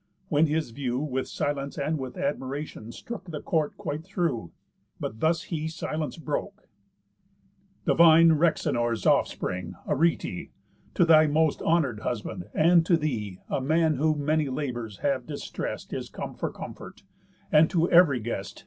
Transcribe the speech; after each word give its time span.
When 0.29 0.47
his 0.47 0.71
view 0.71 0.97
With 0.97 1.27
silence 1.27 1.77
and 1.77 1.99
with 1.99 2.17
admiration 2.17 2.91
strook 2.91 3.25
The 3.29 3.39
court 3.39 3.77
quite 3.77 4.03
through; 4.03 4.51
but 4.99 5.19
thus 5.19 5.43
he 5.43 5.67
silence 5.67 6.17
broke: 6.17 6.67
"Divine 7.85 8.29
Rhexenor's 8.31 9.05
offspring, 9.05 9.75
Arete, 9.87 10.49
To 10.95 11.05
thy 11.05 11.27
most 11.27 11.61
honour'd 11.61 11.99
husband, 11.99 12.45
and 12.55 12.83
to 12.87 12.97
thee, 12.97 13.37
A 13.47 13.61
man 13.61 13.97
whom 13.97 14.25
many 14.25 14.49
labours 14.49 14.97
have 15.05 15.27
distrest 15.27 15.93
Is 15.93 16.09
come 16.09 16.33
for 16.33 16.49
comfort, 16.51 17.03
and 17.51 17.69
to 17.69 17.87
ev'ry 17.91 18.21
guest. 18.21 18.59